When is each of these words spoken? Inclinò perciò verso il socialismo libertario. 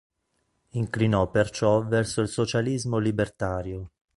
Inclinò 0.71 1.29
perciò 1.29 1.83
verso 1.85 2.21
il 2.21 2.27
socialismo 2.27 2.97
libertario. 2.97 3.91